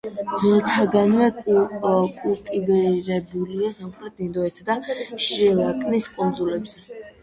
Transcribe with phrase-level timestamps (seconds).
[0.43, 4.81] ძველთაგანვე კულტივირებულია სამხრეთ ინდოეთსა და
[5.31, 7.03] შრი-ლანკის კუნძულებზე.